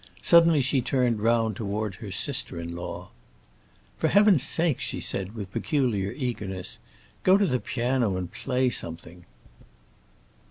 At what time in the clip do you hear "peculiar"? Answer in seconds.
5.51-6.11